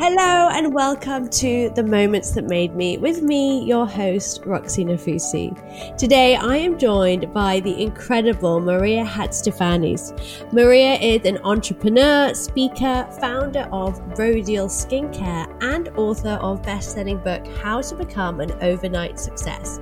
[0.00, 5.96] Hello and welcome to The Moments That Made Me with me, your host, Roxie Nafousi.
[5.98, 10.52] Today I am joined by the incredible Maria Hatzistefanis.
[10.52, 17.80] Maria is an entrepreneur, speaker, founder of Rodial Skincare, and author of best-selling book How
[17.80, 19.80] to Become an Overnight Success.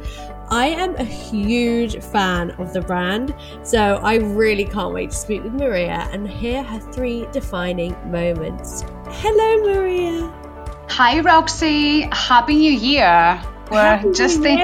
[0.50, 5.42] I am a huge fan of the brand, so I really can't wait to speak
[5.42, 8.84] with Maria and hear her three defining moments.
[9.08, 10.32] Hello, Maria.
[10.88, 12.02] Hi, Roxie.
[12.12, 13.42] Happy New Year.
[13.72, 14.60] We're Happy just in,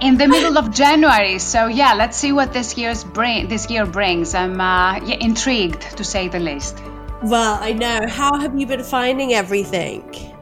[0.00, 3.84] in the middle of January, so yeah, let's see what this year's bring this year
[3.84, 4.34] brings.
[4.34, 6.80] I'm uh, yeah, intrigued to say the least.
[7.24, 8.06] Well, I know.
[8.06, 10.33] How have you been finding everything?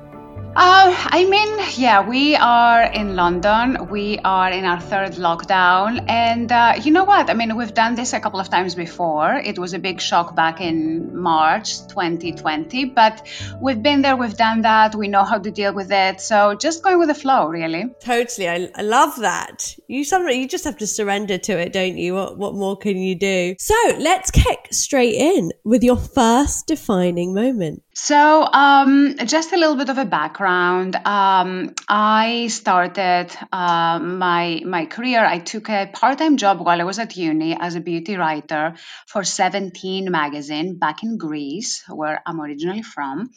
[0.54, 3.88] Uh, I mean, yeah, we are in London.
[3.88, 6.04] We are in our third lockdown.
[6.08, 7.30] And uh, you know what?
[7.30, 9.32] I mean, we've done this a couple of times before.
[9.32, 13.26] It was a big shock back in March 2020, but
[13.62, 14.94] we've been there, we've done that.
[14.94, 16.20] We know how to deal with it.
[16.20, 17.86] So just going with the flow, really.
[18.00, 19.74] Totally, I, I love that.
[19.88, 22.14] You you just have to surrender to it, don't you?
[22.14, 23.54] What what more can you do?
[23.58, 27.82] So let's kick straight in with your first defining moment.
[27.94, 30.96] So, um, just a little bit of a background.
[30.96, 35.22] Um, I started uh, my my career.
[35.22, 38.76] I took a part time job while I was at uni as a beauty writer
[39.06, 43.28] for Seventeen magazine back in Greece, where I'm originally from.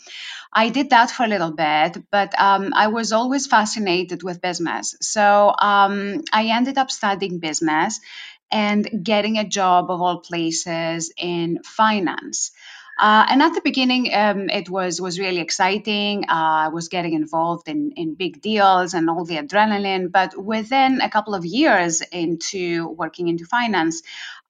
[0.53, 4.95] I did that for a little bit, but um, I was always fascinated with business.
[5.01, 7.99] So um, I ended up studying business
[8.51, 12.51] and getting a job of all places in finance.
[12.97, 16.25] Uh, and at the beginning, um, it was was really exciting.
[16.29, 20.11] Uh, I was getting involved in in big deals and all the adrenaline.
[20.11, 24.01] But within a couple of years into working into finance,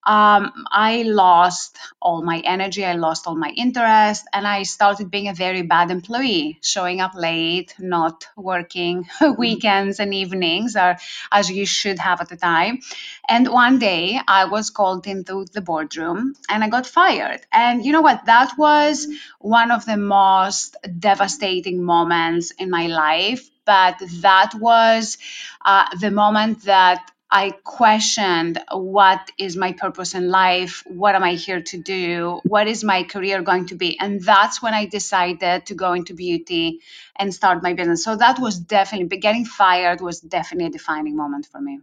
[0.06, 5.28] um, I lost all my energy, I lost all my interest, and I started being
[5.28, 9.08] a very bad employee, showing up late, not working
[9.38, 10.98] weekends and evenings, or
[11.32, 12.80] as you should have at the time.
[13.28, 17.42] And one day I was called into the boardroom and I got fired.
[17.52, 18.26] And you know what?
[18.26, 19.08] That was
[19.40, 23.50] one of the most devastating moments in my life.
[23.66, 25.18] But that was
[25.66, 30.84] uh, the moment that I questioned what is my purpose in life?
[30.86, 32.40] What am I here to do?
[32.44, 34.00] What is my career going to be?
[34.00, 36.82] And that's when I decided to go into beauty
[37.18, 38.04] and start my business.
[38.04, 41.80] So that was definitely, but getting fired was definitely a defining moment for me.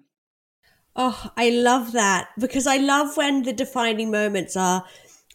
[0.94, 4.84] Oh, I love that because I love when the defining moments are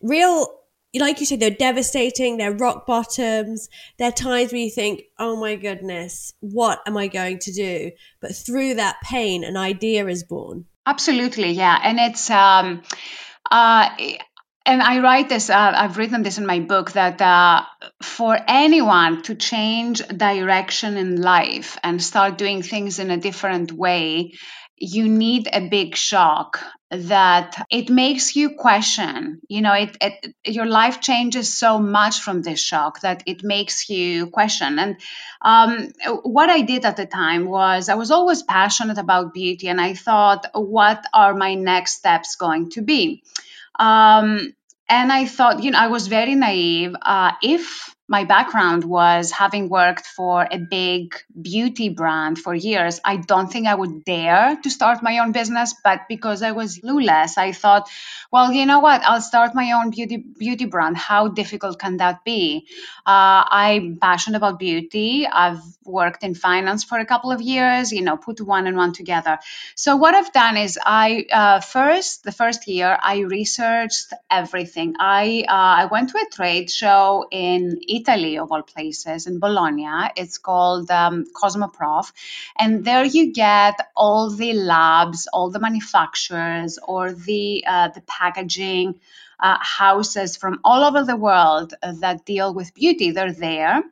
[0.01, 0.56] real.
[0.99, 2.37] Like you said, they're devastating.
[2.37, 3.69] They're rock bottoms.
[3.97, 7.91] They're times where you think, "Oh my goodness, what am I going to do?"
[8.21, 10.65] But through that pain, an idea is born.
[10.85, 11.77] Absolutely, yeah.
[11.83, 12.81] And it's, um,
[13.51, 13.89] uh,
[14.65, 17.63] and I write this, uh, I've written this in my book that uh,
[18.01, 24.33] for anyone to change direction in life and start doing things in a different way,
[24.79, 29.41] you need a big shock that it makes you question.
[29.49, 33.89] You know it, it, your life changes so much from this shock that it makes
[33.89, 34.79] you question.
[34.79, 34.97] And
[35.41, 35.91] um,
[36.24, 39.94] what i did at the time was i was always passionate about beauty and i
[39.94, 43.24] thought what are my next steps going to be?
[43.79, 44.53] Um,
[44.89, 49.68] and i thought you know i was very naive uh, if my background was having
[49.68, 54.69] worked for a big beauty brand for years, I don't think I would dare to
[54.69, 55.75] start my own business.
[55.83, 57.89] But because I was clueless, I thought,
[58.31, 59.01] well, you know what?
[59.04, 60.98] I'll start my own beauty beauty brand.
[60.98, 62.68] How difficult can that be?
[63.06, 65.27] Uh, I'm passionate about beauty.
[65.27, 67.92] I've worked in finance for a couple of years.
[67.92, 69.39] You know, put one and one together.
[69.75, 74.95] So what I've done is I uh, first the first year I researched everything.
[75.00, 80.11] I uh, I went to a trade show in Italy, of all places, in Bologna.
[80.15, 82.11] It's called um, Cosmoprof.
[82.57, 88.99] And there you get all the labs, all the manufacturers, or the, uh, the packaging
[89.39, 93.11] uh, houses from all over the world that deal with beauty.
[93.11, 93.83] They're there.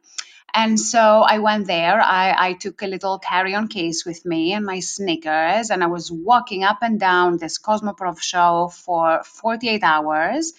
[0.58, 2.00] And so I went there.
[2.02, 5.88] I, I took a little carry on case with me and my sneakers, and I
[5.88, 10.54] was walking up and down this Cosmoprof show for 48 hours.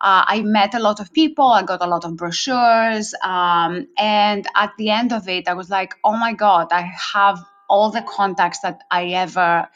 [0.00, 1.46] Uh, I met a lot of people.
[1.48, 3.14] I got a lot of brochures.
[3.24, 6.82] Um, and at the end of it, I was like, oh my God, I
[7.14, 9.68] have all the contacts that I ever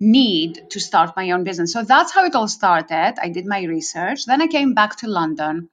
[0.00, 1.72] need to start my own business.
[1.72, 3.14] So that's how it all started.
[3.20, 4.26] I did my research.
[4.26, 5.68] Then I came back to London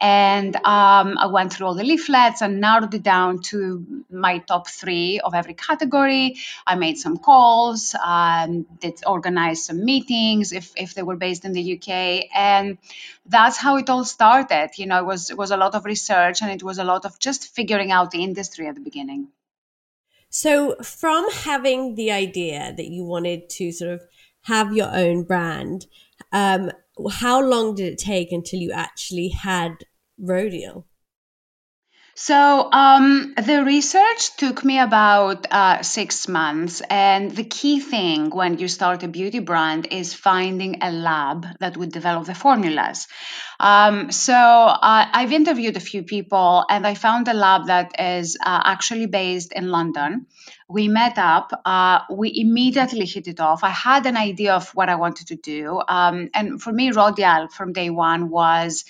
[0.00, 4.68] and um, I went through all the leaflets and narrowed it down to my top
[4.68, 6.36] three of every category.
[6.66, 11.52] I made some calls, um, did organize some meetings if, if they were based in
[11.52, 12.26] the UK.
[12.32, 12.78] And
[13.26, 14.70] that's how it all started.
[14.76, 17.04] You know, it was, it was a lot of research and it was a lot
[17.04, 19.28] of just figuring out the industry at the beginning.
[20.36, 24.02] So, from having the idea that you wanted to sort of
[24.42, 25.86] have your own brand,
[26.32, 26.72] um,
[27.08, 29.84] how long did it take until you actually had
[30.20, 30.86] Rodial?
[32.16, 38.58] So um, the research took me about uh, six months, and the key thing when
[38.58, 43.08] you start a beauty brand is finding a lab that would develop the formulas.
[43.58, 48.36] Um, so uh, I've interviewed a few people, and I found a lab that is
[48.40, 50.26] uh, actually based in London.
[50.68, 51.50] We met up.
[51.64, 53.64] Uh, we immediately hit it off.
[53.64, 57.50] I had an idea of what I wanted to do, um, and for me, Rodial
[57.50, 58.84] from day one was.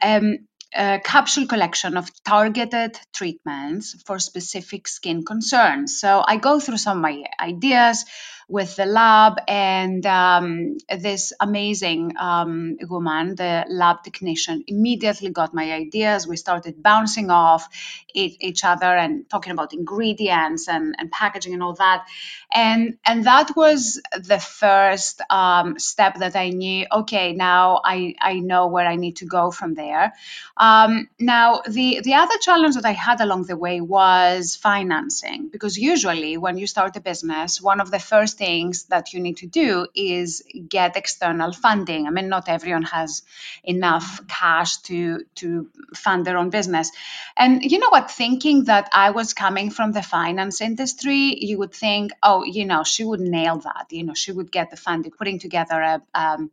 [0.00, 0.38] Um,
[0.74, 5.98] a capsule collection of targeted treatments for specific skin concerns.
[5.98, 8.04] So I go through some of my ideas
[8.48, 15.70] with the lab and um, this amazing um, woman, the lab technician, immediately got my
[15.70, 16.26] ideas.
[16.26, 17.68] We started bouncing off
[18.14, 22.06] each other and talking about ingredients and, and packaging and all that.
[22.52, 28.40] And, and that was the first um, step that I knew, okay, now I, I
[28.40, 30.14] know where I need to go from there.
[30.56, 35.76] Um, now, the, the other challenge that I had along the way was financing, because
[35.76, 39.46] usually when you start a business, one of the first things that you need to
[39.46, 42.06] do is get external funding.
[42.06, 43.22] I mean, not everyone has
[43.64, 46.90] enough cash to to fund their own business.
[47.36, 48.10] And you know what?
[48.10, 52.84] Thinking that I was coming from the finance industry, you would think, oh, you know,
[52.84, 53.86] she would nail that.
[53.90, 56.50] You know, she would get the funding, putting together a, um,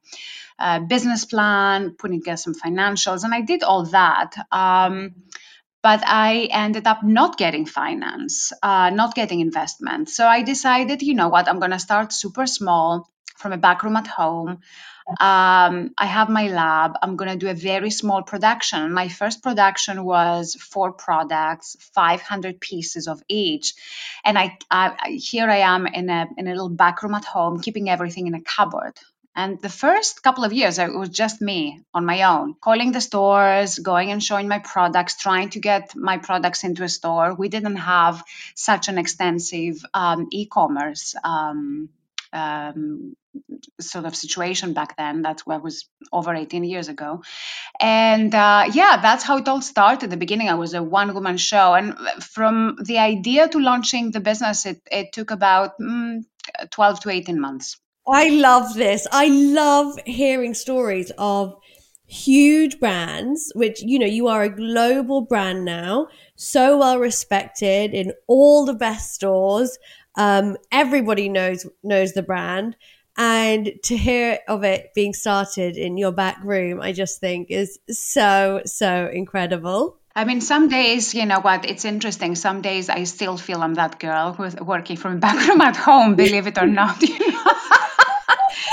[0.60, 4.36] a business plan, putting together some financials, and I did all that.
[4.52, 5.16] Um,
[5.86, 10.10] but I ended up not getting finance, uh, not getting investment.
[10.10, 13.84] So I decided, you know what, I'm going to start super small from a back
[13.84, 14.62] room at home.
[15.22, 16.94] Um, I have my lab.
[17.04, 18.94] I'm going to do a very small production.
[18.94, 23.76] My first production was four products, 500 pieces of each.
[24.24, 27.62] And I, I here I am in a, in a little back room at home,
[27.62, 28.94] keeping everything in a cupboard.
[29.36, 33.02] And the first couple of years, it was just me on my own, calling the
[33.02, 37.34] stores, going and showing my products, trying to get my products into a store.
[37.34, 38.24] We didn't have
[38.56, 41.90] such an extensive um, e commerce um,
[42.32, 43.16] um,
[43.82, 45.22] sort of situation back then.
[45.22, 47.22] That's what was over 18 years ago.
[47.80, 50.06] And uh, yeah, that's how it all started.
[50.06, 51.74] At the beginning, I was a one woman show.
[51.74, 56.24] And from the idea to launching the business, it, it took about mm,
[56.72, 57.78] 12 to 18 months.
[58.08, 59.08] I love this.
[59.12, 61.56] I love hearing stories of
[62.08, 68.14] huge brands, which, you know, you are a global brand now, so well respected in
[68.28, 69.78] all the best stores.
[70.16, 72.76] Um, everybody knows knows the brand.
[73.18, 77.80] And to hear of it being started in your back room, I just think is
[77.90, 79.98] so, so incredible.
[80.14, 82.36] I mean, some days, you know what, it's interesting.
[82.36, 86.16] Some days I still feel I'm that girl who's working from back room at home,
[86.16, 87.02] believe it or not.
[87.02, 87.52] You know?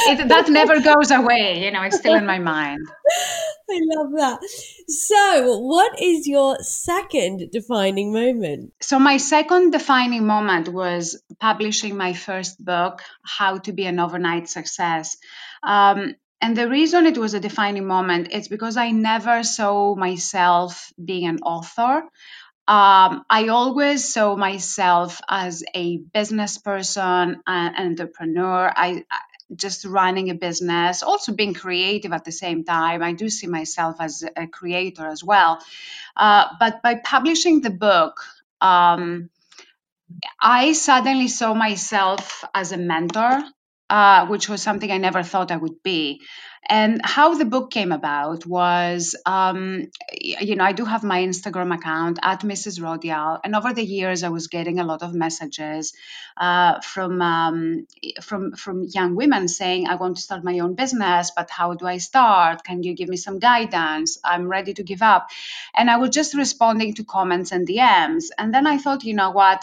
[0.08, 1.64] it, that never goes away.
[1.64, 2.80] You know, it's still in my mind.
[3.70, 4.40] I love that.
[4.88, 8.72] So, what is your second defining moment?
[8.80, 14.48] So, my second defining moment was publishing my first book, How to Be an Overnight
[14.48, 15.16] Success.
[15.62, 20.92] Um, and the reason it was a defining moment is because I never saw myself
[21.02, 22.02] being an author.
[22.66, 28.72] Um, I always saw myself as a business person, an entrepreneur.
[28.74, 29.20] I, I
[29.56, 33.02] just running a business, also being creative at the same time.
[33.02, 35.58] I do see myself as a creator as well.
[36.16, 38.20] Uh, but by publishing the book,
[38.60, 39.30] um,
[40.40, 43.42] I suddenly saw myself as a mentor,
[43.92, 46.22] uh, which was something I never thought I would be.
[46.66, 51.74] And how the book came about was, um, you know, I do have my Instagram
[51.74, 52.80] account at Mrs.
[52.80, 55.92] Rodial, and over the years, I was getting a lot of messages
[56.38, 57.86] uh, from um,
[58.22, 61.86] from from young women saying, "I want to start my own business, but how do
[61.86, 62.64] I start?
[62.64, 64.18] Can you give me some guidance?
[64.24, 65.28] I'm ready to give up."
[65.74, 69.32] And I was just responding to comments and DMs, and then I thought, you know
[69.32, 69.62] what?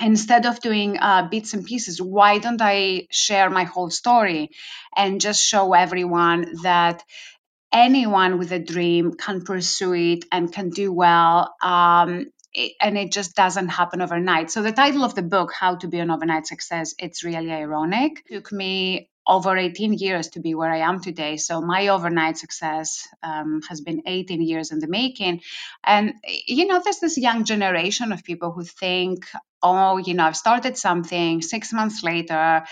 [0.00, 4.50] Instead of doing uh, bits and pieces, why don't I share my whole story
[4.96, 7.02] and just show everyone that
[7.72, 11.54] anyone with a dream can pursue it and can do well?
[11.62, 14.50] Um, it, and it just doesn't happen overnight.
[14.50, 18.24] So the title of the book, "How to Be an Overnight Success," it's really ironic.
[18.28, 21.36] It took me over 18 years to be where I am today.
[21.36, 25.42] So my overnight success um, has been 18 years in the making.
[25.84, 26.14] And,
[26.48, 29.26] you know, there's this young generation of people who think,
[29.62, 32.64] oh, you know, I've started something six months later.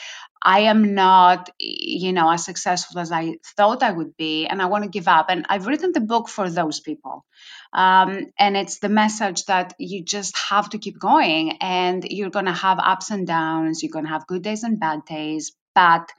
[0.43, 4.67] I am not, you know, as successful as I thought I would be, and I
[4.67, 5.27] want to give up.
[5.29, 7.25] And I've written the book for those people.
[7.73, 12.47] Um, and it's the message that you just have to keep going, and you're going
[12.47, 13.83] to have ups and downs.
[13.83, 16.11] You're going to have good days and bad days, but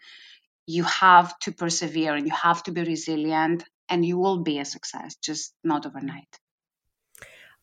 [0.70, 4.66] you have to persevere and you have to be resilient, and you will be a
[4.66, 6.38] success, just not overnight.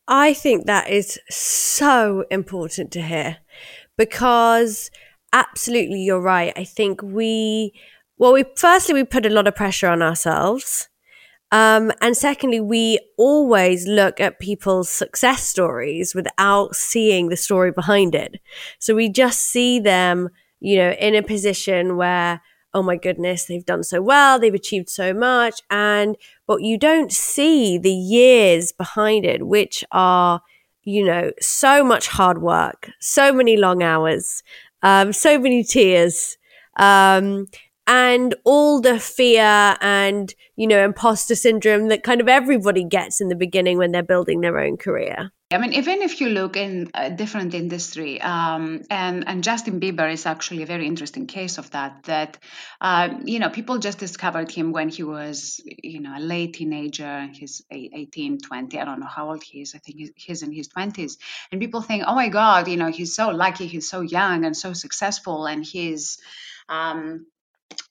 [0.09, 3.37] I think that is so important to hear
[3.97, 4.91] because
[5.33, 6.53] absolutely you're right.
[6.57, 7.73] I think we,
[8.19, 10.89] well, we firstly, we put a lot of pressure on ourselves.
[11.53, 18.17] Um, and secondly, we always look at people's success stories without seeing the story behind
[18.17, 18.41] it.
[18.81, 22.43] So we just see them, you know, in a position where
[22.77, 25.63] oh my goodness, they've done so well, they've achieved so much.
[25.71, 26.15] And,
[26.47, 30.43] but you don't see the years behind it, which are,
[30.85, 34.43] you know, so much hard work, so many long hours,
[34.83, 36.37] um, so many tears.
[36.79, 37.47] Um,
[37.87, 43.29] and all the fear and you know imposter syndrome that kind of everybody gets in
[43.29, 46.91] the beginning when they're building their own career I mean, even if you look in
[46.93, 51.71] a different industry, um, and and Justin Bieber is actually a very interesting case of
[51.71, 52.03] that.
[52.03, 52.39] That
[52.81, 57.29] uh, you know, people just discovered him when he was you know a late teenager.
[57.33, 58.81] He's 18, 20.
[58.81, 59.77] I don't know how old he is.
[59.77, 61.17] I think he's in his 20s.
[61.53, 63.69] And people think, oh my God, you know, he's so lucky.
[63.69, 66.19] He's so young and so successful, and he's
[66.69, 67.27] um,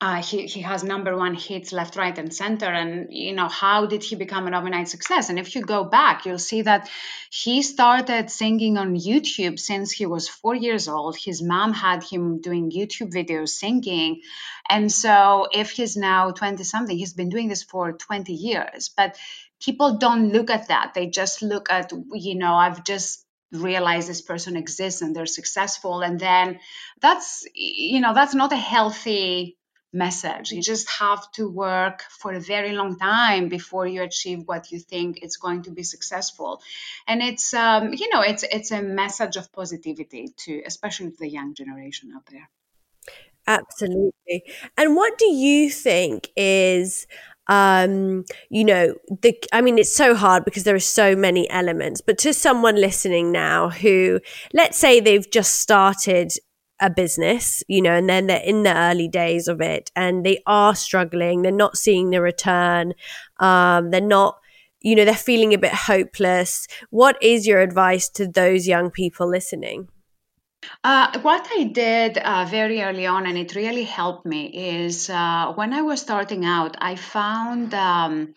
[0.01, 2.65] uh, he, he has number one hits left, right, and center.
[2.65, 5.29] And, you know, how did he become an overnight success?
[5.29, 6.89] And if you go back, you'll see that
[7.31, 11.17] he started singing on YouTube since he was four years old.
[11.17, 14.21] His mom had him doing YouTube videos singing.
[14.69, 18.89] And so if he's now 20 something, he's been doing this for 20 years.
[18.95, 19.17] But
[19.59, 20.93] people don't look at that.
[20.93, 26.01] They just look at, you know, I've just realize this person exists and they're successful
[26.01, 26.59] and then
[26.99, 29.55] that's you know that's not a healthy
[29.95, 30.51] message.
[30.51, 34.79] You just have to work for a very long time before you achieve what you
[34.79, 36.61] think is going to be successful.
[37.07, 41.29] And it's um, you know it's it's a message of positivity to especially to the
[41.29, 42.49] young generation out there.
[43.47, 44.43] Absolutely.
[44.77, 47.07] And what do you think is
[47.47, 52.01] um you know the i mean it's so hard because there are so many elements
[52.01, 54.19] but to someone listening now who
[54.51, 56.31] let's say they've just started
[56.85, 60.41] a business, you know, and then they're in the early days of it and they
[60.45, 61.41] are struggling.
[61.41, 62.93] They're not seeing the return.
[63.39, 64.37] Um, they're not,
[64.81, 66.67] you know, they're feeling a bit hopeless.
[66.91, 69.89] What is your advice to those young people listening?
[70.83, 74.45] Uh, what I did uh, very early on, and it really helped me,
[74.79, 78.33] is uh, when I was starting out, I found um,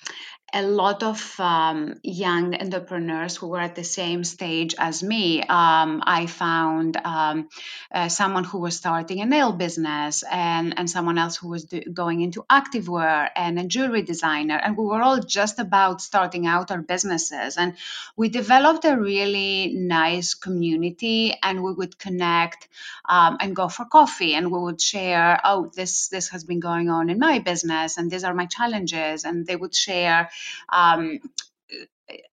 [0.52, 5.40] a lot of um, young entrepreneurs who were at the same stage as me.
[5.43, 7.49] Um, I found um,
[7.93, 11.83] uh, someone who was starting a nail business and, and someone else who was do-
[11.93, 14.57] going into activewear and a jewelry designer.
[14.57, 17.59] And we were all just about starting out our businesses.
[17.59, 17.75] And
[18.17, 22.69] we developed a really nice community and we would connect
[23.07, 26.88] um, and go for coffee and we would share, oh, this, this has been going
[26.88, 29.25] on in my business and these are my challenges.
[29.25, 30.31] And they would share
[30.68, 31.21] um,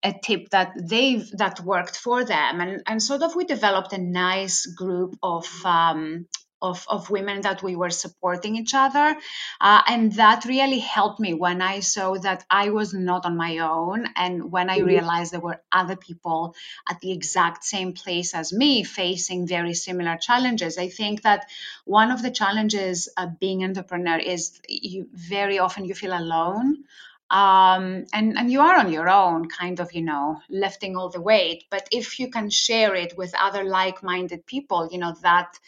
[0.03, 3.99] a tip that they've that worked for them and and sort of we developed a
[3.99, 6.27] nice group of um,
[6.65, 9.17] of, of women that we were supporting each other.
[9.61, 13.59] Uh, and that really helped me when I saw that I was not on my
[13.59, 14.07] own.
[14.17, 14.87] And when I mm-hmm.
[14.87, 16.55] realized there were other people
[16.89, 20.79] at the exact same place as me facing very similar challenges.
[20.79, 21.47] I think that
[21.85, 26.85] one of the challenges of being an entrepreneur is you very often you feel alone
[27.31, 31.21] um, and and you are on your own kind of you know lifting all the
[31.21, 31.65] weight.
[31.71, 35.59] But if you can share it with other like-minded people you know that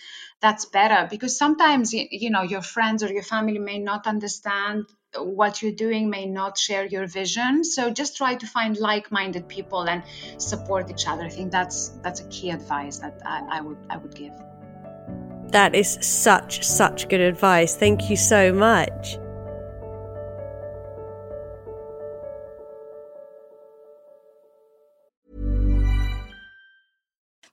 [0.40, 1.08] that's better.
[1.10, 4.84] Because sometimes you know your friends or your family may not understand
[5.16, 7.64] what you're doing may not share your vision.
[7.64, 10.02] So just try to find like-minded people and
[10.36, 11.24] support each other.
[11.24, 14.32] I think that's that's a key advice that i, I would i would give.
[15.52, 17.76] That is such such good advice.
[17.76, 19.16] Thank you so much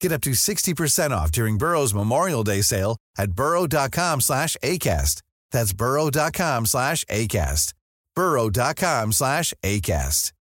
[0.00, 5.22] Get up to 60% off during Burrow's Memorial Day sale at burrow.com slash ACAST.
[5.52, 7.74] That's burrow.com slash ACAST.
[8.14, 10.32] burrow.com slash ACAST.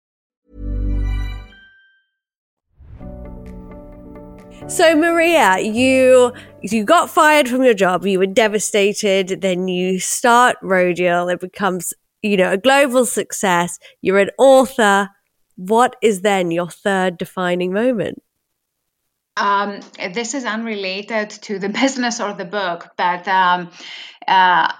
[4.68, 10.58] So Maria, you you got fired from your job, you were devastated, then you start
[10.62, 11.92] Rodial, it becomes,
[12.22, 15.10] you know, a global success, you're an author.
[15.56, 18.22] What is then your third defining moment?
[19.40, 19.80] Um,
[20.14, 23.72] this is unrelated to the business or the book, but um,
[24.28, 24.74] uh,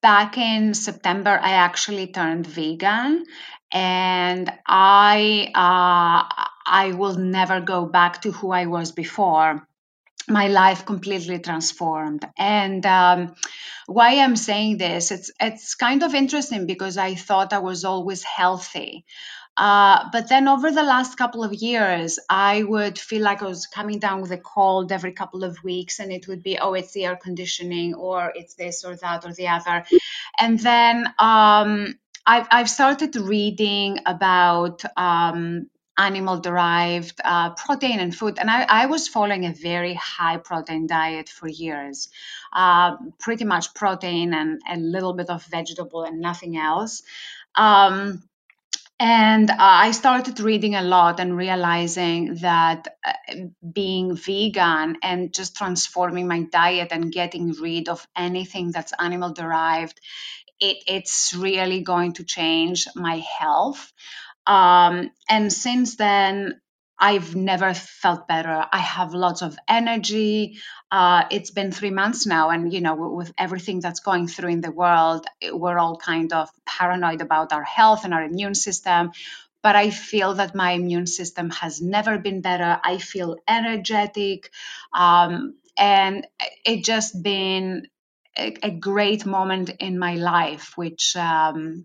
[0.00, 3.24] back in September, I actually turned vegan,
[3.72, 9.66] and I uh, I will never go back to who I was before.
[10.28, 13.34] My life completely transformed, and um,
[13.86, 18.22] why I'm saying this, it's it's kind of interesting because I thought I was always
[18.22, 19.04] healthy.
[19.56, 23.66] Uh, but then over the last couple of years, I would feel like I was
[23.66, 26.92] coming down with a cold every couple of weeks, and it would be, oh, it's
[26.92, 29.84] the air conditioning, or it's this or that or the other.
[30.38, 38.38] And then um, I've, I've started reading about um, animal derived uh, protein and food.
[38.38, 42.08] And I, I, was following a very high protein diet for years,
[42.52, 47.02] uh, pretty much protein and a little bit of vegetable and nothing else.
[47.54, 48.22] Um,
[49.02, 53.12] and uh, I started reading a lot and realizing that uh,
[53.72, 60.00] being vegan and just transforming my diet and getting rid of anything that's animal derived,
[60.60, 63.92] it, it's really going to change my health.
[64.46, 66.60] Um, and since then,
[67.02, 68.64] I've never felt better.
[68.70, 70.60] I have lots of energy.
[70.88, 74.60] Uh, it's been three months now, and you know, with everything that's going through in
[74.60, 79.10] the world, we're all kind of paranoid about our health and our immune system.
[79.64, 82.78] But I feel that my immune system has never been better.
[82.84, 84.52] I feel energetic,
[84.94, 86.24] um, and
[86.64, 87.88] it just been
[88.38, 91.84] a, a, great moment in my life, which um,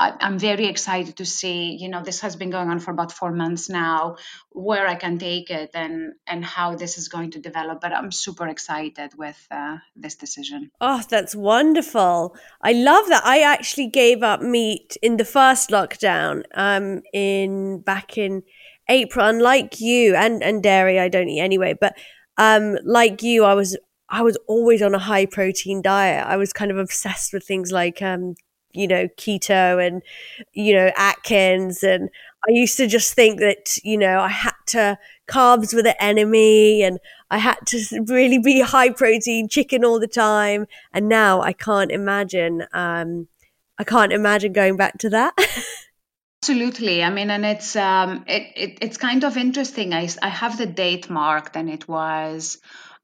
[0.00, 1.76] I, am very excited to see.
[1.78, 4.16] You know, this has been going on for about four months now,
[4.50, 7.80] where I can take it and and how this is going to develop.
[7.80, 10.70] But I'm super excited with uh, this decision.
[10.80, 12.34] Oh, that's wonderful!
[12.62, 13.22] I love that.
[13.24, 16.44] I actually gave up meat in the first lockdown.
[16.54, 18.42] Um, in back in
[18.88, 21.74] April, unlike you and and dairy, I don't eat anyway.
[21.78, 21.94] But
[22.38, 23.76] um, like you, I was
[24.08, 26.26] I was always on a high protein diet.
[26.26, 28.34] I was kind of obsessed with things like um,
[28.72, 30.02] you know, keto and,
[30.52, 31.82] you know, Atkins.
[31.82, 32.10] And
[32.48, 36.82] I used to just think that, you know, I had to, carbs were the enemy
[36.82, 36.98] and
[37.30, 40.66] I had to really be high protein chicken all the time.
[40.92, 43.28] And now I can't imagine, um,
[43.78, 45.34] I can't imagine going back to that.
[46.42, 47.02] Absolutely.
[47.02, 49.92] I mean, and it's um, it, it it's kind of interesting.
[49.92, 52.58] I I have the date marked, and it was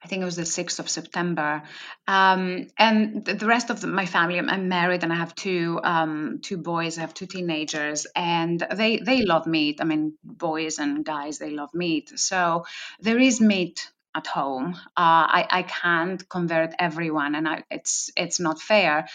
[0.07, 1.65] I think it was the 6th of September.
[2.07, 6.59] Um, and the, rest of my family, I'm married and I have two um, two
[6.59, 6.97] boys.
[6.97, 9.81] I have two teenagers, and they they love meat.
[9.81, 12.17] I mean, boys and guys, they love meat.
[12.21, 12.67] So
[13.01, 14.75] there is meat at home.
[14.97, 19.09] Uh, I I can't convert everyone, and I, it's it's not fair.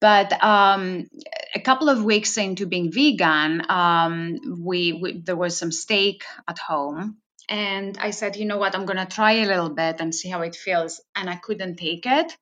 [0.00, 1.10] But um,
[1.54, 6.58] a couple of weeks into being vegan, um, we, we, there was some steak at
[6.58, 7.18] home,
[7.50, 10.30] and I said, you know what, I'm going to try a little bit and see
[10.30, 11.00] how it feels.
[11.16, 12.36] And I couldn't take it.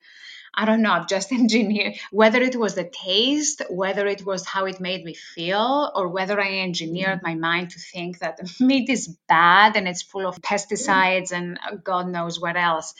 [0.54, 4.66] I don't know, I've just engineered whether it was the taste, whether it was how
[4.66, 9.08] it made me feel, or whether I engineered my mind to think that meat is
[9.28, 12.94] bad and it's full of pesticides and God knows what else.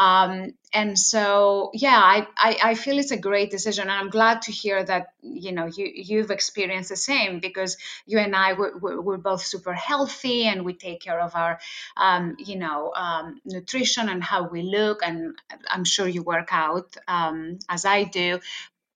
[0.00, 3.82] Um, and so, yeah, I, I, I, feel it's a great decision.
[3.82, 8.18] And I'm glad to hear that, you know, you, you've experienced the same because you
[8.18, 11.58] and I, we're, we're both super healthy and we take care of our,
[11.96, 15.00] um, you know, um, nutrition and how we look.
[15.04, 15.36] And
[15.68, 18.40] I'm sure you work out um, as I do.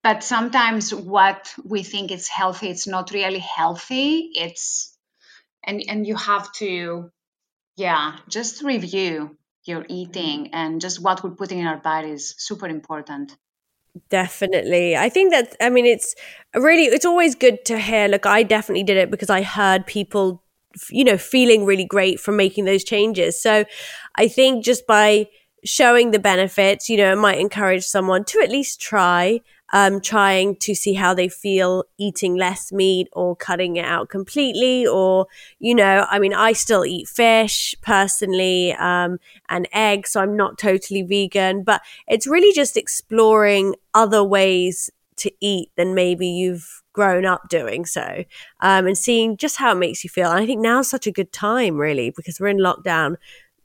[0.03, 4.31] But sometimes what we think is healthy, it's not really healthy.
[4.35, 4.97] It's,
[5.65, 7.11] and, and you have to,
[7.77, 13.37] yeah, just review you're eating and just what we're putting in our bodies super important
[14.11, 16.15] definitely i think that i mean it's
[16.55, 20.43] really it's always good to hear look i definitely did it because i heard people
[20.91, 23.65] you know feeling really great from making those changes so
[24.17, 25.27] i think just by
[25.65, 29.41] showing the benefits you know it might encourage someone to at least try
[29.75, 34.87] um, trying to see how they feel eating less meat or cutting it out completely.
[34.87, 35.27] Or,
[35.59, 40.59] you know, I mean, I still eat fish personally um, and eggs, so I'm not
[40.59, 47.27] totally vegan, but it's really just exploring other ways to eat than maybe you've grown
[47.27, 48.25] up doing so
[48.61, 50.31] um, and seeing just how it makes you feel.
[50.31, 53.17] And I think now's such a good time, really, because we're in lockdown.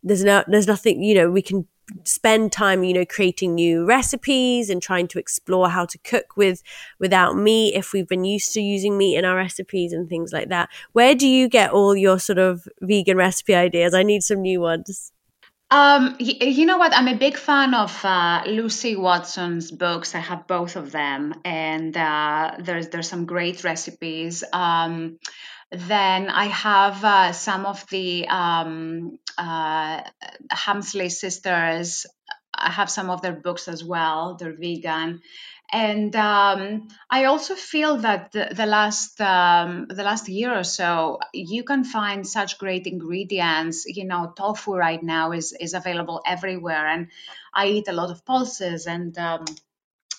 [0.02, 1.68] There's no, there's nothing, you know, we can
[2.04, 6.62] spend time you know creating new recipes and trying to explore how to cook with
[7.00, 10.50] without meat if we've been used to using meat in our recipes and things like
[10.50, 14.42] that where do you get all your sort of vegan recipe ideas i need some
[14.42, 15.12] new ones
[15.72, 16.96] um, you, know what?
[16.96, 20.16] I'm a big fan of uh, Lucy Watson's books.
[20.16, 24.44] I have both of them, and uh, there's there's some great recipes.
[24.52, 25.20] Um,
[25.72, 30.02] then I have uh, some of the um, uh,
[30.52, 32.06] Hemsley sisters.
[32.54, 34.36] I have some of their books as well.
[34.36, 35.22] They're vegan,
[35.72, 41.20] and um, I also feel that the, the last um, the last year or so,
[41.34, 43.86] you can find such great ingredients.
[43.86, 47.08] You know, tofu right now is is available everywhere, and
[47.54, 49.18] I eat a lot of pulses and.
[49.18, 49.46] Um,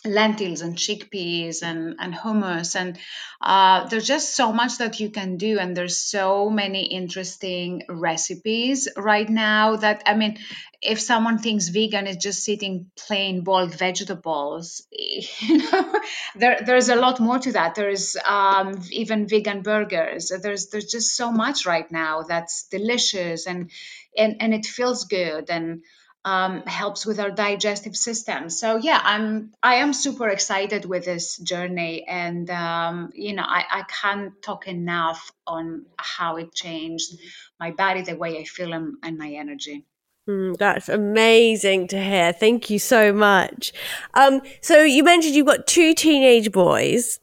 [0.05, 2.75] lentils and chickpeas and, and hummus.
[2.75, 2.99] And
[3.41, 8.89] uh, there's just so much that you can do and there's so many interesting recipes
[8.97, 10.39] right now that i mean
[10.83, 16.01] if someone thinks vegan is just eating plain boiled vegetables you know
[16.37, 17.75] there, there's a lot more to that.
[17.75, 20.33] There's um, even vegan burgers.
[20.43, 23.71] There's there's just so much right now that's delicious and
[24.17, 25.51] and, and it feels good.
[25.51, 25.83] And
[26.25, 28.51] um, helps with our digestive system.
[28.51, 33.65] So yeah, I'm I am super excited with this journey, and um, you know I,
[33.71, 37.19] I can't talk enough on how it changed
[37.59, 39.85] my body, the way I feel, and, and my energy.
[40.29, 42.33] Mm, that's amazing to hear.
[42.33, 43.73] Thank you so much.
[44.15, 47.19] Um, so you mentioned you've got two teenage boys,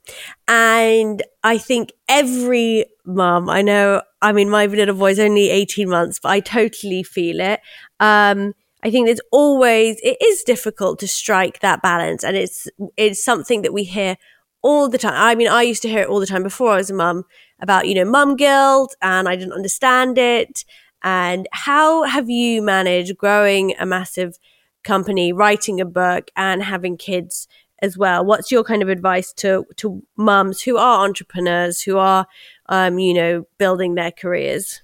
[0.47, 6.19] and I think every mum, I know, I mean, my little boy's only 18 months,
[6.19, 7.61] but I totally feel it.
[7.99, 13.23] Um, I think there's always it is difficult to strike that balance, and it's it's
[13.23, 14.17] something that we hear
[14.61, 15.13] all the time.
[15.15, 17.23] I mean, I used to hear it all the time before I was a mum
[17.59, 20.63] about you know mum guilt, and I didn't understand it.
[21.03, 24.37] And how have you managed growing a massive
[24.83, 27.47] company, writing a book, and having kids
[27.81, 28.25] as well.
[28.25, 32.25] What's your kind of advice to to mums who are entrepreneurs who are
[32.67, 34.81] um, you know building their careers?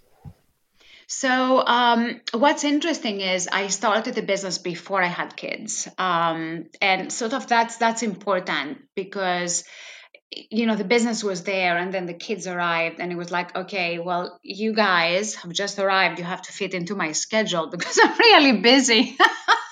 [1.15, 7.13] So, um, what's interesting is I started the business before I had kids, um, and
[7.13, 9.63] sort of that's that's important because
[10.49, 13.55] you know the business was there and then the kids arrived and it was like
[13.55, 16.17] okay well you guys have just arrived.
[16.17, 19.15] You have to fit into my schedule because i'm really busy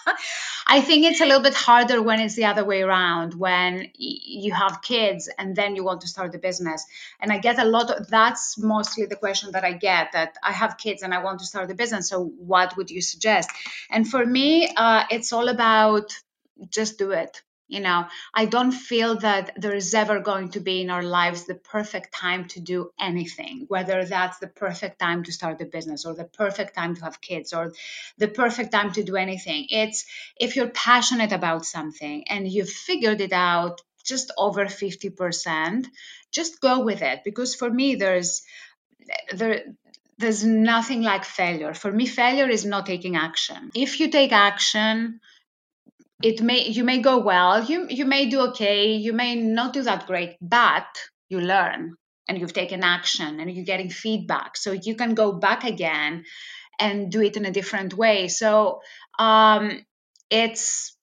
[0.68, 4.54] I think it's a little bit harder when it's the other way around, when you
[4.54, 6.86] have kids and then you want to start the business.
[7.20, 10.52] And I get a lot of that's mostly the question that I get that I
[10.52, 12.10] have kids and I want to start the business.
[12.10, 13.50] So what would you suggest?
[13.90, 16.14] And for me, uh, it's all about
[16.70, 20.82] just do it you know i don't feel that there is ever going to be
[20.82, 25.32] in our lives the perfect time to do anything whether that's the perfect time to
[25.32, 27.72] start a business or the perfect time to have kids or
[28.18, 30.06] the perfect time to do anything it's
[30.40, 35.86] if you're passionate about something and you've figured it out just over 50%
[36.32, 38.42] just go with it because for me there's
[39.34, 39.64] there
[40.22, 41.74] there's nothing like failure.
[41.74, 43.72] For me, failure is not taking action.
[43.74, 45.20] If you take action,
[46.24, 49.82] it may you may go well you you may do okay you may not do
[49.84, 50.88] that great but
[51.30, 51.96] you learn
[52.32, 54.56] and you've taken action and you're getting feedback.
[54.56, 56.24] So you can go back again
[56.80, 58.30] and do it in a different way.
[58.30, 58.82] So
[59.20, 59.86] um
[60.30, 60.96] it's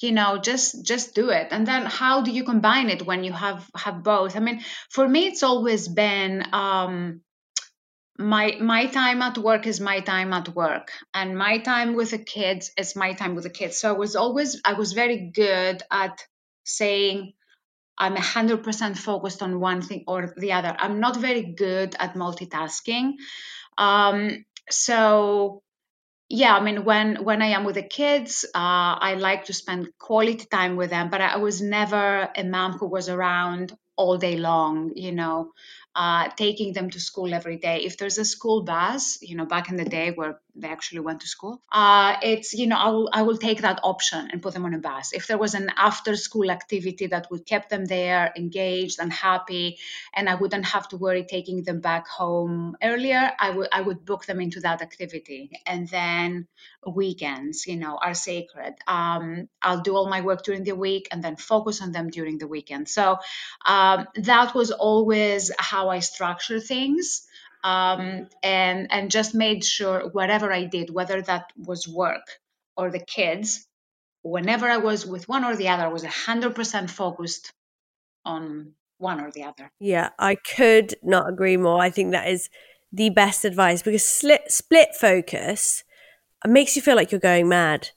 [0.00, 1.48] you know just just do it.
[1.52, 4.36] And then how do you combine it when you have have both?
[4.36, 7.20] I mean for me it's always been um
[8.22, 12.18] my my time at work is my time at work and my time with the
[12.18, 13.78] kids is my time with the kids.
[13.78, 16.24] So i was always i was very good at
[16.64, 17.32] saying
[17.98, 20.74] i'm 100% focused on one thing or the other.
[20.78, 23.14] I'm not very good at multitasking.
[23.78, 25.62] Um, so
[26.28, 29.88] yeah i mean when when i am with the kids uh, i like to spend
[29.98, 34.36] quality time with them but i was never a mom who was around all day
[34.36, 35.52] long you know
[35.94, 37.82] uh, taking them to school every day.
[37.84, 41.20] If there's a school bus, you know, back in the day where they actually went
[41.20, 44.54] to school, uh, it's, you know, I will, I will take that option and put
[44.54, 45.12] them on a bus.
[45.12, 49.78] If there was an after school activity that would keep them there engaged and happy,
[50.14, 54.04] and I wouldn't have to worry taking them back home earlier, I would, I would
[54.04, 55.50] book them into that activity.
[55.66, 56.46] And then
[56.86, 58.74] weekends, you know, are sacred.
[58.86, 62.38] Um, I'll do all my work during the week and then focus on them during
[62.38, 62.88] the weekend.
[62.88, 63.18] So
[63.66, 67.26] um, that was always how how I structure things.
[67.64, 72.26] Um, and and just made sure whatever I did, whether that was work
[72.76, 73.66] or the kids,
[74.22, 77.52] whenever I was with one or the other, I was hundred percent focused
[78.24, 79.70] on one or the other.
[79.78, 81.80] Yeah, I could not agree more.
[81.80, 82.48] I think that is
[82.92, 85.82] the best advice because split, split focus
[86.46, 87.90] makes you feel like you're going mad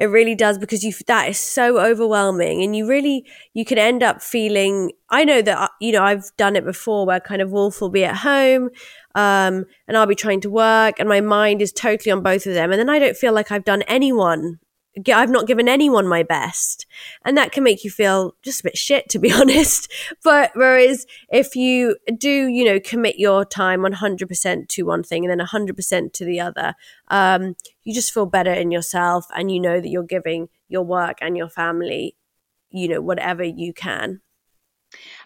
[0.00, 4.02] it really does because you that is so overwhelming and you really you can end
[4.02, 7.52] up feeling i know that uh, you know i've done it before where kind of
[7.52, 8.70] wolf will be at home
[9.14, 12.54] um, and i'll be trying to work and my mind is totally on both of
[12.54, 14.58] them and then i don't feel like i've done anyone
[15.12, 16.86] I've not given anyone my best.
[17.24, 19.90] And that can make you feel just a bit shit, to be honest.
[20.24, 25.40] But whereas if you do, you know, commit your time 100% to one thing and
[25.40, 26.74] then 100% to the other,
[27.08, 31.18] um, you just feel better in yourself and you know that you're giving your work
[31.20, 32.16] and your family,
[32.70, 34.20] you know, whatever you can.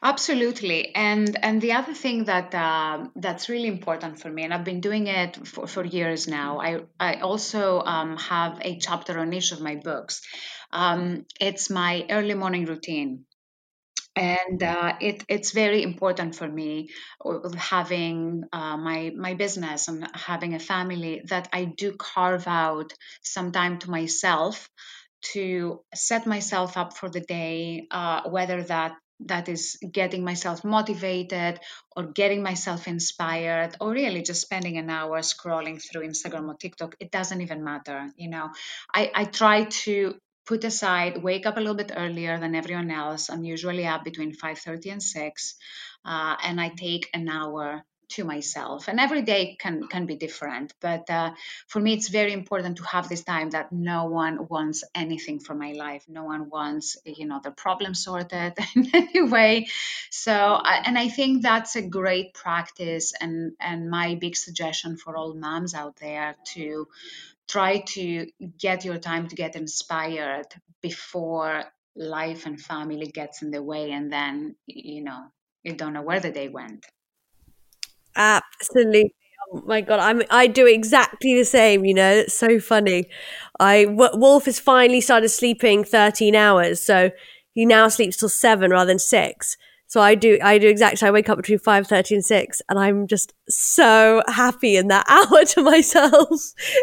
[0.03, 4.65] Absolutely, and and the other thing that uh, that's really important for me, and I've
[4.65, 6.61] been doing it for, for years now.
[6.61, 10.21] I I also um, have a chapter on each of my books.
[10.73, 13.25] Um, it's my early morning routine,
[14.17, 16.91] and uh, it, it's very important for me
[17.59, 23.53] having uh, my my business and having a family that I do carve out some
[23.53, 24.69] time to myself
[25.33, 28.93] to set myself up for the day, uh, whether that
[29.27, 31.61] that is getting myself motivated
[31.97, 36.95] or getting myself inspired or really just spending an hour scrolling through instagram or tiktok
[37.01, 38.51] it doesn't even matter you know.
[38.95, 40.15] I, I try to
[40.47, 43.31] put aside wake up a little bit earlier than everyone else.
[43.31, 45.55] I'm usually up between 5.30 and 6
[46.05, 48.89] uh, and i take an hour to myself.
[48.89, 51.33] And every day can can be different but uh,
[51.67, 55.59] for me it's very important to have this time that no one wants anything from
[55.59, 56.05] my life.
[56.09, 59.69] No one wants you know the problem sorted in any way.
[60.11, 65.35] So and i think that's a great practice and and my big suggestion for all
[65.35, 66.87] moms out there to
[67.49, 68.27] try to
[68.59, 70.47] get your time to get inspired
[70.81, 71.65] before
[71.97, 75.25] life and family gets in the way and then you know
[75.63, 76.85] you don't know where the day went
[78.17, 79.15] Absolutely.
[79.53, 81.85] Oh my god, I'm I do exactly the same.
[81.85, 83.07] You know, it's so funny.
[83.61, 87.11] I w- Wolf has finally started sleeping 13 hours, so
[87.55, 89.57] he now sleeps till seven rather than six.
[89.87, 92.79] So I do I do exactly I wake up between five thirty and six and
[92.79, 96.41] I'm just so happy in that hour to myself.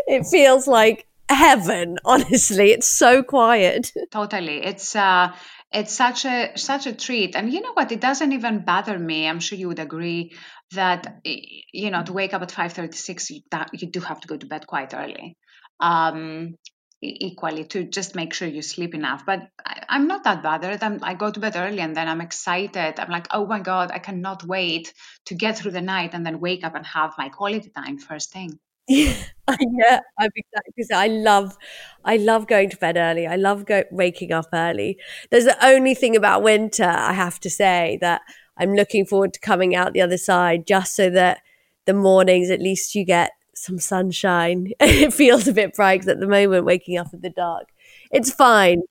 [0.07, 2.71] It feels like heaven, honestly.
[2.71, 3.91] It's so quiet.
[4.11, 4.63] Totally.
[4.63, 5.33] It's uh
[5.73, 9.25] it's such a such a treat and you know what it doesn't even bother me
[9.25, 10.33] i'm sure you would agree
[10.73, 14.37] that you know to wake up at 5.36 you, that, you do have to go
[14.37, 15.37] to bed quite early
[15.79, 16.55] um,
[17.01, 20.99] equally to just make sure you sleep enough but I, am not that bothered I'm,
[21.03, 23.99] i go to bed early and then i'm excited i'm like oh my god i
[23.99, 24.93] cannot wait
[25.25, 28.31] to get through the night and then wake up and have my quality time first
[28.31, 29.15] thing yeah,
[29.47, 30.85] yeah, I'm exactly.
[30.93, 31.57] I love,
[32.03, 33.27] I love going to bed early.
[33.27, 34.97] I love go, waking up early.
[35.29, 38.21] There's the only thing about winter I have to say that
[38.61, 41.41] I'm looking forward to coming out the other side, just so that
[41.85, 44.71] the mornings at least you get some sunshine.
[44.79, 47.69] it feels a bit bright at the moment, waking up in the dark.
[48.11, 48.83] It's fine,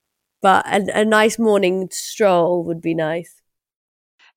[0.43, 3.41] but a, a nice morning stroll would be nice.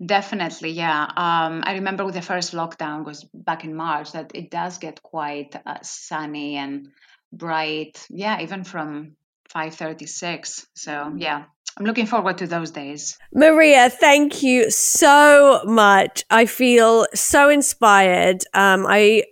[0.04, 1.04] Definitely, yeah.
[1.04, 5.02] Um, I remember with the first lockdown was back in March that it does get
[5.02, 6.89] quite uh, sunny and
[7.32, 8.06] bright.
[8.10, 9.15] Yeah, even from
[9.50, 10.67] five thirty six.
[10.76, 11.46] So yeah,
[11.78, 13.18] I'm looking forward to those days.
[13.34, 16.24] Maria, thank you so much.
[16.30, 18.44] I feel so inspired.
[18.54, 19.24] Um, I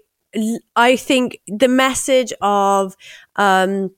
[0.75, 2.95] I think the message of
[3.36, 3.91] um,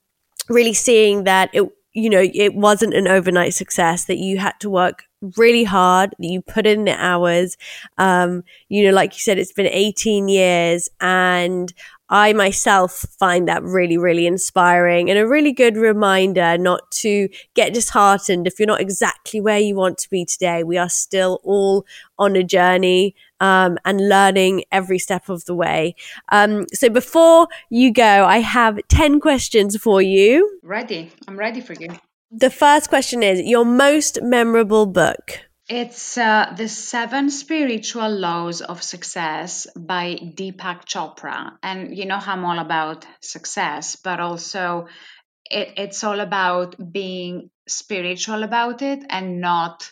[0.49, 4.69] really seeing that it you know it wasn't an overnight success that you had to
[4.69, 5.03] work
[5.37, 7.55] really hard that you put in the hours
[7.97, 11.71] um you know like you said it's been 18 years and
[12.09, 17.73] I myself find that really, really inspiring and a really good reminder not to get
[17.73, 20.63] disheartened if you're not exactly where you want to be today.
[20.63, 21.85] We are still all
[22.19, 25.95] on a journey um, and learning every step of the way.
[26.31, 30.59] Um, so before you go, I have 10 questions for you.
[30.61, 31.11] Ready.
[31.27, 31.89] I'm ready for you.
[32.31, 35.39] The first question is your most memorable book.
[35.69, 41.57] It's uh, The Seven Spiritual Laws of Success by Deepak Chopra.
[41.63, 44.87] And you know how I'm all about success, but also
[45.49, 49.89] it, it's all about being spiritual about it and not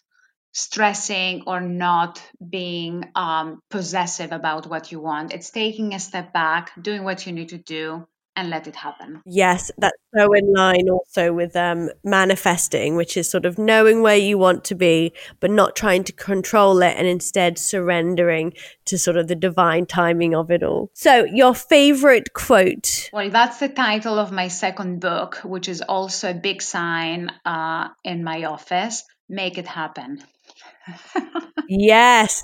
[0.51, 5.33] stressing or not being um, possessive about what you want.
[5.33, 9.21] It's taking a step back, doing what you need to do, and let it happen.
[9.25, 14.17] Yes, that's so in line also with um, manifesting, which is sort of knowing where
[14.17, 18.53] you want to be, but not trying to control it and instead surrendering
[18.85, 20.89] to sort of the divine timing of it all.
[20.93, 23.09] So, your favorite quote?
[23.13, 27.89] Well, that's the title of my second book, which is also a big sign uh,
[28.03, 30.21] in my office Make It Happen.
[31.69, 32.43] yes.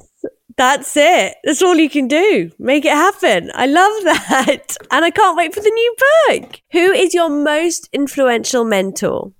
[0.57, 1.35] That's it.
[1.43, 2.51] That's all you can do.
[2.57, 3.51] Make it happen.
[3.53, 4.77] I love that.
[4.91, 6.61] And I can't wait for the new book.
[6.71, 9.33] Who is your most influential mentor?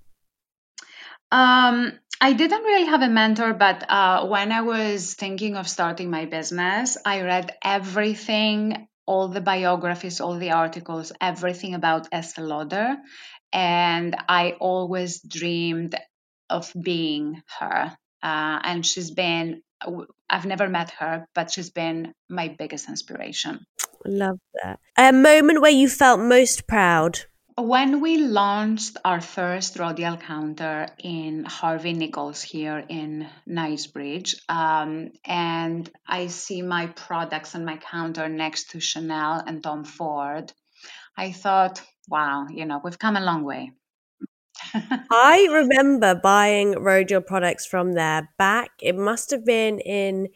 [1.32, 6.10] Um, I didn't really have a mentor, but uh, when I was thinking of starting
[6.10, 12.98] my business, I read everything, all the biographies, all the articles, everything about Estee Lauder.
[13.52, 15.96] And I always dreamed
[16.50, 17.98] of being her.
[18.22, 19.62] Uh, and she's been
[20.30, 23.66] I've never met her, but she's been my biggest inspiration.
[24.06, 24.80] Love that.
[24.98, 27.20] A moment where you felt most proud?
[27.60, 35.90] When we launched our first Rodial counter in Harvey Nichols here in Knightsbridge, um, and
[36.08, 40.54] I see my products on my counter next to Chanel and Tom Ford,
[41.18, 43.72] I thought, wow, you know, we've come a long way.
[45.12, 48.72] I remember buying Rodial products from there back.
[48.82, 50.30] It must have been in.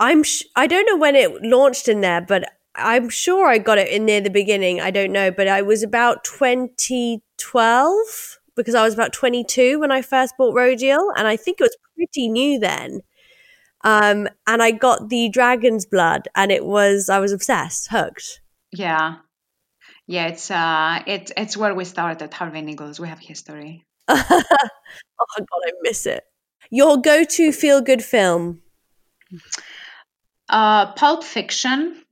[0.00, 0.22] I'm.
[0.22, 3.88] Sh- I don't know when it launched in there, but I'm sure I got it
[3.88, 4.80] in near the beginning.
[4.80, 10.02] I don't know, but I was about 2012 because I was about 22 when I
[10.02, 13.00] first bought Rodial, and I think it was pretty new then.
[13.84, 18.40] Um, and I got the Dragon's Blood, and it was I was obsessed, hooked.
[18.72, 19.16] Yeah,
[20.08, 22.32] yeah, it's uh, it's it's where we started.
[22.32, 22.98] Harvey Nichols.
[22.98, 23.84] We have history.
[24.08, 26.24] oh God, I miss it.
[26.70, 28.62] Your go-to feel-good film?
[30.48, 32.02] Uh, Pulp Fiction.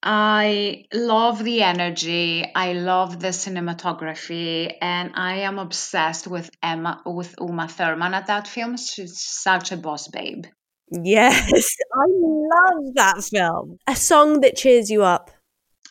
[0.00, 2.48] I love the energy.
[2.54, 8.46] I love the cinematography, and I am obsessed with Emma with Uma Thurman at that
[8.46, 8.76] film.
[8.76, 10.44] She's such a boss babe.
[10.92, 13.78] Yes, I love that film.
[13.88, 15.32] A song that cheers you up.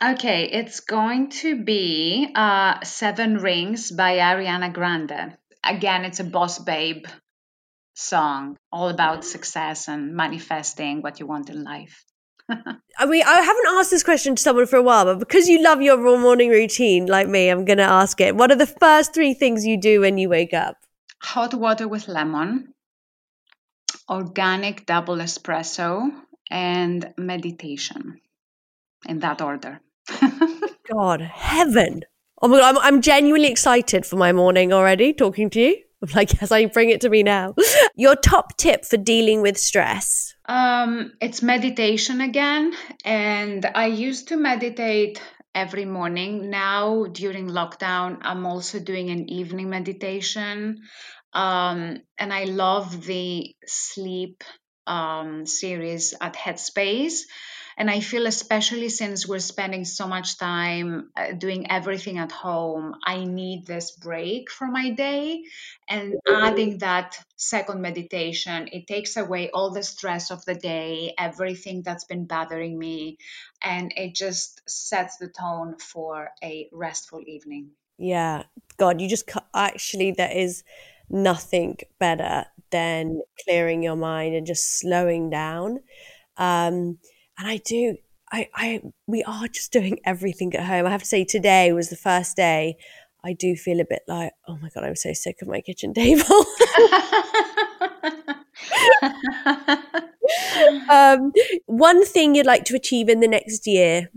[0.04, 5.36] Okay, it's going to be uh, Seven Rings by Ariana Grande.
[5.64, 7.06] Again, it's a boss babe
[7.96, 12.06] song, all about success and manifesting what you want in life.
[12.50, 15.64] I mean, I haven't asked this question to someone for a while, but because you
[15.64, 18.36] love your morning routine like me, I'm going to ask it.
[18.36, 20.78] What are the first three things you do when you wake up?
[21.22, 22.74] hot water with lemon,
[24.10, 26.10] organic double espresso,
[26.50, 28.22] and meditation
[29.08, 29.80] in that order.
[30.92, 32.04] God, heaven.
[32.42, 35.78] Oh my God, I'm, I'm genuinely excited for my morning already talking to you.
[36.02, 37.56] I'm like, yes, I bring it to me now.
[37.96, 40.36] Your top tip for dealing with stress?
[40.46, 42.74] Um, it's meditation again.
[43.04, 45.20] And I used to meditate
[45.56, 46.52] every morning.
[46.52, 50.82] Now, during lockdown, I'm also doing an evening meditation.
[51.34, 54.44] Um, and I love the sleep
[54.86, 57.22] um, series at Headspace.
[57.80, 62.96] And I feel, especially since we're spending so much time uh, doing everything at home,
[63.06, 65.44] I need this break for my day.
[65.88, 71.84] And adding that second meditation, it takes away all the stress of the day, everything
[71.84, 73.20] that's been bothering me,
[73.62, 77.70] and it just sets the tone for a restful evening.
[78.00, 78.44] Yeah.
[78.78, 80.64] God, you just actually, there is
[81.10, 85.80] nothing better than clearing your mind and just slowing down.
[86.38, 86.98] Um,
[87.38, 87.98] and I do,
[88.32, 90.86] I, I, we are just doing everything at home.
[90.86, 92.78] I have to say, today was the first day.
[93.24, 95.94] I do feel a bit like, oh my god, I'm so sick of my kitchen
[95.96, 96.46] table.
[100.90, 101.32] um,
[101.66, 104.10] one thing you'd like to achieve in the next year?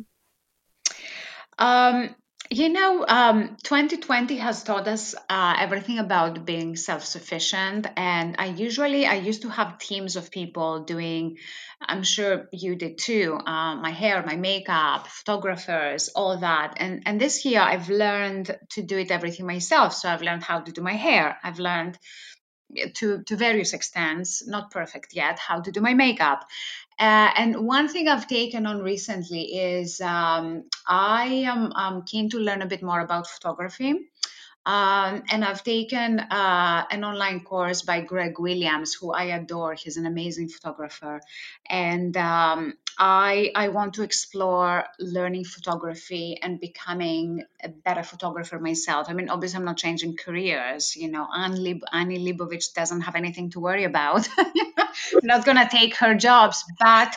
[1.58, 2.14] Um,
[2.50, 9.06] you know, um, 2020 has taught us uh, everything about being self-sufficient, and I usually
[9.06, 11.36] I used to have teams of people doing.
[11.80, 13.38] I'm sure you did too.
[13.44, 16.74] Uh, my hair, my makeup, photographers, all that.
[16.76, 19.94] And and this year I've learned to do it everything myself.
[19.94, 21.38] So I've learned how to do my hair.
[21.42, 21.98] I've learned
[22.94, 26.44] to to various extents, not perfect yet, how to do my makeup.
[26.98, 32.38] Uh, and one thing I've taken on recently is um, I am I'm keen to
[32.38, 33.94] learn a bit more about photography.
[34.66, 39.74] Um, and I've taken uh, an online course by Greg Williams, who I adore.
[39.74, 41.20] He's an amazing photographer.
[41.68, 49.06] And um, I, I want to explore learning photography and becoming a better photographer myself.
[49.08, 50.94] I mean, obviously, I'm not changing careers.
[50.96, 54.28] You know, Annie, Annie Leibovitz doesn't have anything to worry about.
[55.22, 57.14] not going to take her jobs, but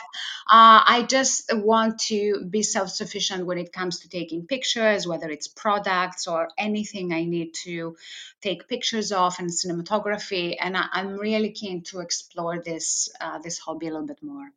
[0.50, 5.28] uh, I just want to be self sufficient when it comes to taking pictures, whether
[5.28, 7.94] it's products or anything I need to
[8.40, 10.56] take pictures of and cinematography.
[10.58, 14.48] And I, am really keen to explore this uh, this hobby a little bit more.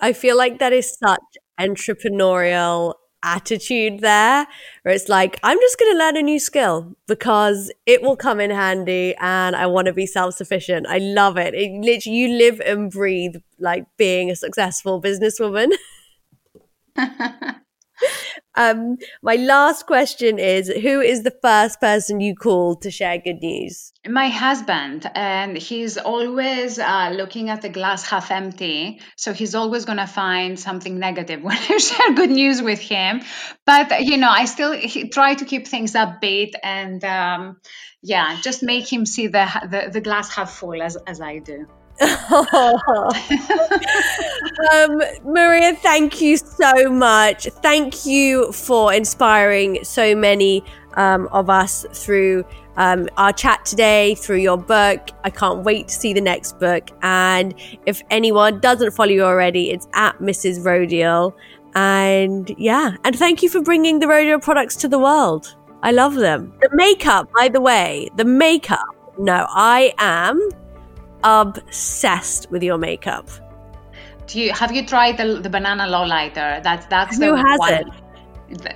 [0.00, 1.20] I feel like that is such
[1.60, 4.46] entrepreneurial attitude there
[4.82, 8.38] where it's like i'm just going to learn a new skill because it will come
[8.38, 10.86] in handy and i want to be self-sufficient.
[10.86, 11.54] I love it.
[11.54, 15.70] It literally you live and breathe like being a successful businesswoman
[18.56, 23.42] Um, my last question is Who is the first person you call to share good
[23.42, 23.92] news?
[24.08, 29.00] My husband, and he's always uh, looking at the glass half empty.
[29.16, 33.22] So he's always going to find something negative when I share good news with him.
[33.64, 34.74] But, you know, I still
[35.10, 37.56] try to keep things upbeat and, um,
[38.02, 41.66] yeah, just make him see the, the, the glass half full as, as I do.
[44.72, 47.46] um, Maria, thank you so much.
[47.62, 50.62] Thank you for inspiring so many
[50.94, 52.44] um, of us through
[52.76, 55.08] um, our chat today, through your book.
[55.24, 56.90] I can't wait to see the next book.
[57.02, 57.54] And
[57.86, 60.64] if anyone doesn't follow you already, it's at Mrs.
[60.64, 61.32] Rodial.
[61.74, 65.56] And yeah, and thank you for bringing the Rodial products to the world.
[65.82, 66.52] I love them.
[66.60, 68.84] The makeup, by the way, the makeup.
[69.18, 70.50] No, I am
[71.26, 73.28] obsessed with your makeup.
[74.28, 76.62] Do you have you tried the, the banana lowlighter?
[76.62, 77.88] That's that's who hasn't.
[77.88, 78.02] One.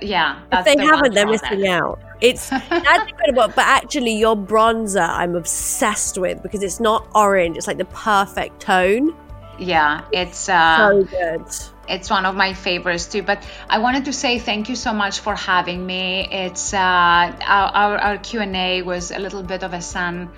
[0.01, 2.01] Yeah, if they the haven't, they're missing out.
[2.19, 3.53] It's that's incredible.
[3.55, 7.55] But actually, your bronzer, I'm obsessed with because it's not orange.
[7.57, 9.15] It's like the perfect tone.
[9.57, 11.45] Yeah, it's uh, so good.
[11.87, 13.23] It's one of my favorites too.
[13.23, 16.27] But I wanted to say thank you so much for having me.
[16.29, 20.29] It's uh, our our, our Q and A was a little bit of a sun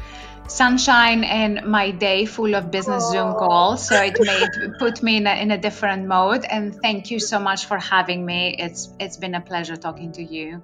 [0.53, 3.87] sunshine in my day full of business Zoom calls.
[3.87, 4.49] So it made
[4.79, 6.45] put me in a, in a different mode.
[6.45, 8.55] And thank you so much for having me.
[8.59, 10.63] It's it's been a pleasure talking to you.